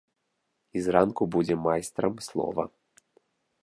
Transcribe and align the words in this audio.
І 0.79 0.83
зранку 0.85 1.23
будзеце 1.37 1.61
майстрам 1.69 2.13
слова. 2.31 2.63